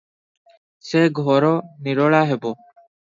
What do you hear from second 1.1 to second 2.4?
ଘର ନିରୋଳା